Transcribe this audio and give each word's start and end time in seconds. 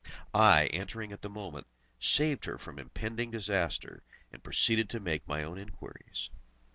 I, 0.33 0.65
entering 0.73 1.11
at 1.11 1.21
the 1.21 1.29
moment, 1.29 1.67
saved 1.99 2.45
her 2.45 2.57
from 2.57 2.79
impending 2.79 3.29
disaster, 3.29 4.01
and 4.31 4.41
proceeded 4.43 4.89
to 4.89 4.99
make 4.99 5.27
my 5.27 5.43
own 5.43 5.59
inquiries. 5.59 6.31